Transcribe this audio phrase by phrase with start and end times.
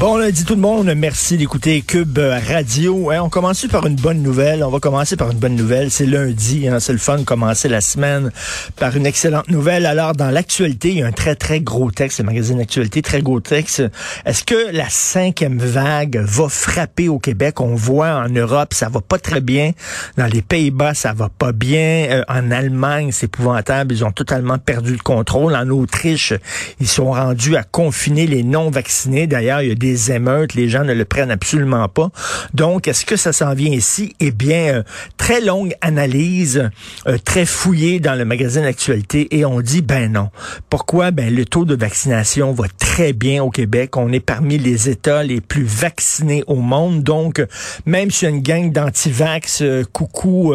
[0.00, 3.10] Bon lundi tout le monde, merci d'écouter Cube Radio.
[3.10, 4.64] Hein, on commence par une bonne nouvelle.
[4.64, 5.90] On va commencer par une bonne nouvelle.
[5.90, 8.32] C'est lundi, hein, c'est le fun de commencer la semaine
[8.76, 9.86] par une excellente nouvelle.
[9.86, 13.22] Alors dans l'actualité, il y a un très très gros texte, le magazine Actualité, très
[13.22, 13.84] gros texte.
[14.26, 17.60] Est-ce que la cinquième vague va frapper au Québec?
[17.60, 19.72] On voit en Europe, ça va pas très bien.
[20.16, 22.06] Dans les Pays-Bas, ça va pas bien.
[22.10, 23.94] Euh, en Allemagne, c'est épouvantable.
[23.94, 25.54] Ils ont totalement perdu le contrôle.
[25.54, 26.32] En Autriche,
[26.80, 29.28] ils sont rendus à confiner les non vaccinés.
[29.28, 32.10] D'ailleurs, il y a émeutes, les gens ne le prennent absolument pas.
[32.52, 34.14] Donc, est-ce que ça s'en vient ici?
[34.20, 34.84] Eh bien,
[35.24, 36.70] très longue analyse,
[37.06, 40.28] euh, très fouillée dans le magazine Actualité, et on dit, ben non.
[40.68, 41.12] Pourquoi?
[41.12, 43.96] Ben, le taux de vaccination va très bien au Québec.
[43.96, 47.02] On est parmi les États les plus vaccinés au monde.
[47.02, 47.42] Donc,
[47.86, 50.54] même si une gang d'anti-vax, euh, coucou,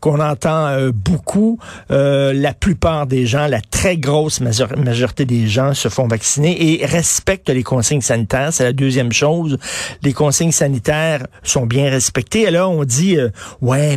[0.00, 6.08] qu'on entend beaucoup, la plupart des gens, la très grosse majorité des gens se font
[6.08, 9.58] vacciner et respectent les consignes sanitaires c'est la deuxième chose.
[10.02, 12.42] Les consignes sanitaires sont bien respectées.
[12.42, 13.96] Et on dit, euh, ouais,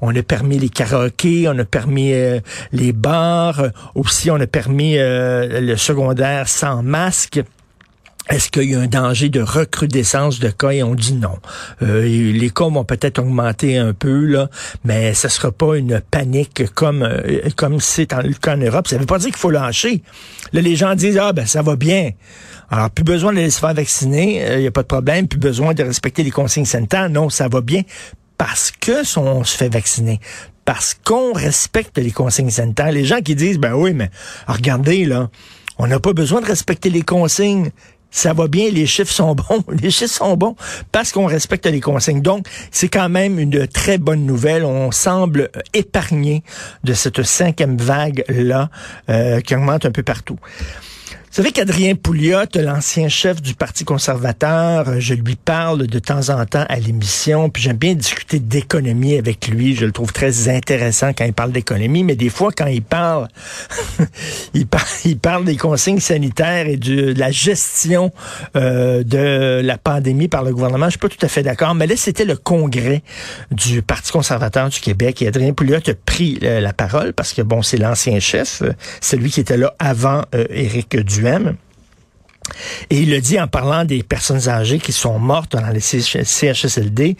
[0.00, 2.40] on a permis les karaokés, on a permis euh,
[2.72, 7.40] les bars, euh, aussi on a permis le secondaire sans masque.
[8.28, 10.70] Est-ce qu'il y a un danger de recrudescence de cas?
[10.70, 11.38] Et on dit non.
[11.80, 14.48] les cas vont peut-être augmenter un peu, là,
[14.84, 17.08] mais ce sera pas une panique comme
[17.56, 18.86] comme c'est en, en Europe.
[18.86, 20.02] Ça veut pas dire qu'il faut lâcher.
[20.52, 22.10] Là, les gens disent, ah ben ça va bien.
[22.72, 25.38] Alors, plus besoin de les faire vacciner, il euh, n'y a pas de problème, plus
[25.38, 27.10] besoin de respecter les consignes sanitaires.
[27.10, 27.82] Non, ça va bien
[28.44, 30.18] parce que on se fait vacciner
[30.64, 32.90] parce qu'on respecte les consignes sanitaires.
[32.90, 34.10] Les gens qui disent, ben oui, mais
[34.48, 35.30] regardez, là,
[35.78, 37.70] on n'a pas besoin de respecter les consignes.
[38.10, 39.62] Ça va bien, les chiffres sont bons.
[39.80, 40.56] Les chiffres sont bons
[40.90, 42.20] parce qu'on respecte les consignes.
[42.20, 44.64] Donc, c'est quand même une très bonne nouvelle.
[44.64, 46.42] On semble épargné
[46.82, 48.70] de cette cinquième vague-là
[49.08, 50.38] euh, qui augmente un peu partout.
[51.32, 56.28] Vous savez qu'Adrien Pouliot, l'ancien chef du Parti conservateur, euh, je lui parle de temps
[56.28, 59.74] en temps à l'émission, puis j'aime bien discuter d'économie avec lui.
[59.74, 63.28] Je le trouve très intéressant quand il parle d'économie, mais des fois, quand il parle,
[64.54, 68.12] il, parle des consignes sanitaires et de, la gestion
[68.54, 70.88] euh, de la pandémie par le gouvernement.
[70.88, 73.02] Je suis pas tout à fait d'accord, mais là, c'était le congrès
[73.50, 77.40] du Parti conservateur du Québec et Adrien Pouliot a pris euh, la parole parce que,
[77.40, 78.62] bon, c'est l'ancien chef,
[79.00, 81.21] celui qui était là avant Éric Dupuis
[82.90, 87.16] et il le dit en parlant des personnes âgées qui sont mortes dans les CHSLD,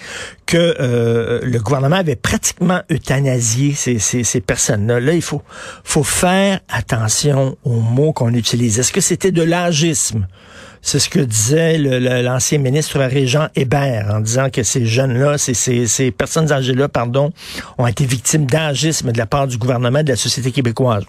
[0.46, 5.00] que euh, le gouvernement avait pratiquement euthanasié ces, personnes-là.
[5.00, 5.42] Là, il faut,
[6.02, 8.78] faire attention aux mots qu'on utilise.
[8.78, 10.26] Est-ce que c'était de l'agisme?
[10.84, 16.50] C'est ce que disait l'ancien ministre Régent Hébert en disant que ces jeunes-là, ces personnes
[16.50, 17.32] âgées-là, pardon,
[17.78, 21.04] ont été victimes d'agisme de la part du gouvernement de la société québécoise.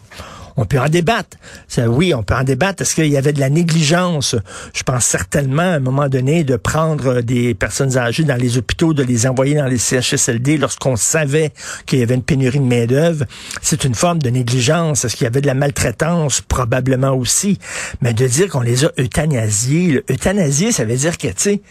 [0.56, 1.38] On peut en débattre.
[1.78, 2.84] Oui, on peut en débattre.
[2.84, 4.36] Est-ce qu'il y avait de la négligence?
[4.74, 8.94] Je pense certainement, à un moment donné, de prendre des personnes âgées dans les hôpitaux,
[8.94, 11.52] de les envoyer dans les CHSLD lorsqu'on savait
[11.86, 13.26] qu'il y avait une pénurie de main-d'œuvre.
[13.62, 15.06] C'est une forme de négligence.
[15.06, 16.42] Est-ce qu'il y avait de la maltraitance?
[16.42, 17.58] Probablement aussi.
[18.02, 21.62] Mais de dire qu'on les a euthanasiés, euthanasiés, ça veut dire que, tu sais,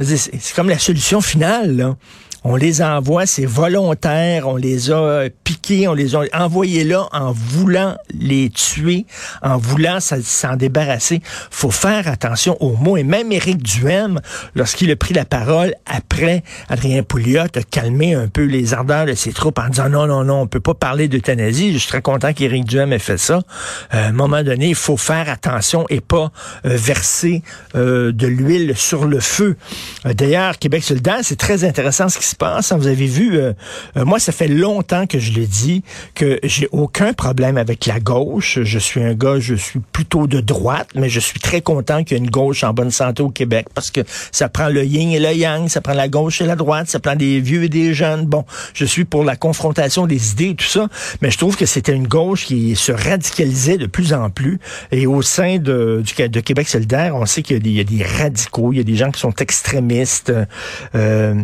[0.00, 1.96] c'est comme la solution finale, là.
[2.44, 7.32] On les envoie, c'est volontaire, on les a piqués, on les a envoyés là en
[7.32, 9.06] voulant les tuer,
[9.42, 11.22] en voulant s'en débarrasser.
[11.50, 12.96] Faut faire attention aux mots.
[12.96, 14.20] Et même Éric Duhem,
[14.54, 19.14] lorsqu'il a pris la parole après Adrien Pouliot, a calmé un peu les ardeurs de
[19.14, 21.72] ses troupes en disant non, non, non, on peut pas parler d'euthanasie.
[21.72, 23.42] Je suis très content qu'Éric Duhem ait fait ça.
[23.94, 26.32] Euh, à un moment donné, il faut faire attention et pas
[26.66, 27.42] euh, verser
[27.76, 29.56] euh, de l'huile sur le feu.
[30.04, 32.72] D'ailleurs, Québec solidaire, c'est très intéressant ce qui passe.
[32.72, 32.78] Hein?
[32.78, 33.52] Vous avez vu, euh,
[33.96, 35.82] euh, moi, ça fait longtemps que je le dis,
[36.14, 38.58] que j'ai aucun problème avec la gauche.
[38.62, 42.16] Je suis un gars, je suis plutôt de droite, mais je suis très content qu'il
[42.16, 44.00] y ait une gauche en bonne santé au Québec parce que
[44.30, 47.00] ça prend le yin et le yang, ça prend la gauche et la droite, ça
[47.00, 48.26] prend des vieux et des jeunes.
[48.26, 48.44] Bon,
[48.74, 50.88] je suis pour la confrontation des idées et tout ça,
[51.20, 54.58] mais je trouve que c'était une gauche qui se radicalisait de plus en plus.
[54.90, 58.78] Et au sein de, du, Québec solidaire, on sait qu'il y, a des radicaux, il
[58.78, 60.32] y a des gens qui sont extrémistes
[60.94, 61.34] euh,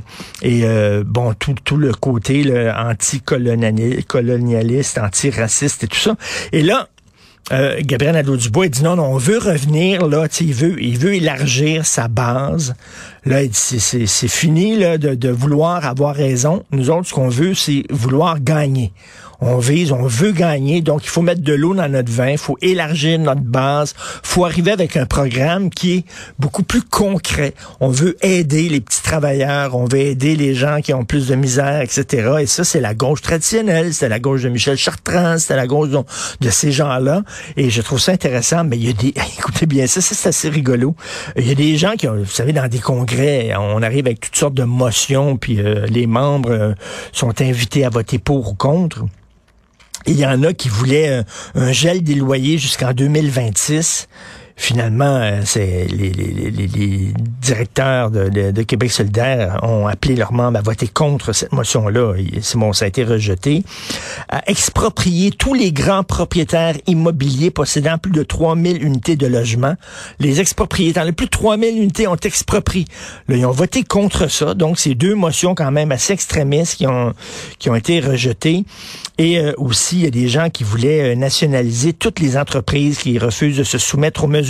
[0.43, 2.45] et euh, bon, tout, tout le côté
[2.77, 6.17] anti-colonialiste, anti-raciste et tout ça.
[6.53, 6.89] Et là,
[7.51, 11.87] euh, Gabriel Nadeau-Dubois dit non, non, on veut revenir là, il veut, il veut élargir
[11.87, 12.75] sa base
[13.29, 16.65] Là, il c'est fini là, de, vouloir avoir raison.
[16.71, 18.91] Nous autres, ce qu'on veut, c'est vouloir gagner
[19.41, 22.39] on vise, on veut gagner, donc il faut mettre de l'eau dans notre vin, il
[22.39, 26.05] faut élargir notre base, faut arriver avec un programme qui est
[26.39, 27.55] beaucoup plus concret.
[27.79, 31.37] On veut aider les petits travailleurs, on veut aider les gens qui ont plus de
[31.37, 32.39] misère, etc.
[32.41, 35.91] Et ça, c'est la gauche traditionnelle, c'est la gauche de Michel Chartrand, c'est la gauche
[35.91, 37.23] de, ces gens-là.
[37.57, 39.09] Et je trouve ça intéressant, mais il y a des,
[39.39, 40.97] écoutez bien ça, c'est assez rigolo.
[41.37, 43.18] Il y a des gens qui, vous savez, dans des congrès,
[43.59, 46.75] on arrive avec toutes sortes de motions, puis euh, les membres euh,
[47.13, 49.05] sont invités à voter pour ou contre.
[50.07, 51.25] Il y en a qui voulaient un,
[51.55, 54.09] un gel des loyers jusqu'en 2026
[54.59, 60.59] finalement, euh, c'est les, les, les, directeurs de, de, Québec solidaire ont appelé leurs membres
[60.59, 62.15] à voter contre cette motion-là.
[62.43, 63.63] C'est bon, ça a été rejeté.
[64.29, 69.75] À exproprier tous les grands propriétaires immobiliers possédant plus de 3000 unités de logement.
[70.19, 72.85] Les expropriétaires, les plus de 3000 unités ont exproprié.
[73.29, 74.55] Là, ils ont voté contre ça.
[74.55, 77.15] Donc, c'est deux motions quand même assez extrémistes qui ont,
[77.61, 78.65] qui ont été rejetées.
[79.19, 82.99] Et euh, aussi, il y a des gens qui voulaient euh, nationaliser toutes les entreprises
[82.99, 84.48] qui refusent de se soumettre aux mesures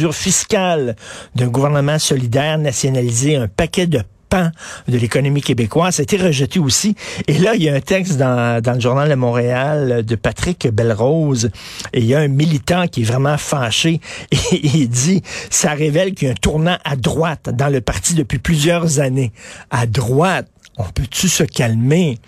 [1.34, 4.50] d'un gouvernement solidaire, nationaliser un paquet de pans
[4.86, 6.00] de l'économie québécoise.
[6.00, 6.94] A été rejeté aussi.
[7.26, 10.68] Et là, il y a un texte dans, dans le journal de Montréal de Patrick
[10.68, 11.50] Belrose.
[11.92, 14.00] Et il y a un militant qui est vraiment fâché.
[14.32, 18.14] Et il dit, ça révèle qu'il y a un tournant à droite dans le parti
[18.14, 19.32] depuis plusieurs années.
[19.70, 22.18] À droite, on peut-tu se calmer?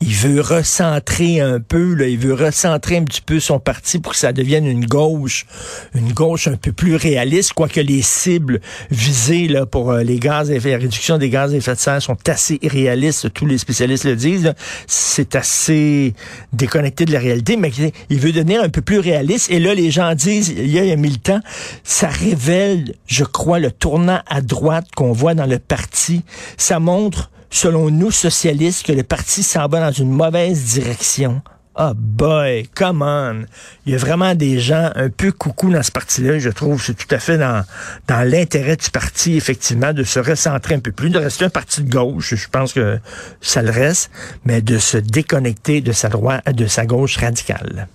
[0.00, 4.12] Il veut recentrer un peu, là, il veut recentrer un petit peu son parti pour
[4.12, 5.46] que ça devienne une gauche,
[5.94, 8.60] une gauche un peu plus réaliste, quoique les cibles
[8.90, 12.16] visées là, pour euh, les gaz la réduction des gaz à effet de serre sont
[12.28, 14.52] assez irréalistes, tous les spécialistes le disent.
[14.86, 16.14] C'est assez
[16.52, 17.70] déconnecté de la réalité, mais
[18.10, 19.50] il veut devenir un peu plus réaliste.
[19.50, 21.40] Et là, les gens disent, il y a, il y a mille temps,
[21.84, 26.22] ça révèle, je crois, le tournant à droite qu'on voit dans le parti.
[26.58, 31.42] Ça montre selon nous, socialistes, que le parti s'en va dans une mauvaise direction.
[31.78, 33.44] Ah oh boy, come on.
[33.84, 36.82] Il y a vraiment des gens un peu coucou dans ce parti-là, je trouve.
[36.82, 37.66] C'est tout à fait dans,
[38.08, 41.82] dans l'intérêt du parti, effectivement, de se recentrer un peu plus, de rester un parti
[41.82, 42.34] de gauche.
[42.34, 42.98] Je pense que
[43.42, 44.10] ça le reste,
[44.46, 47.88] mais de se déconnecter de sa droite, de sa gauche radicale.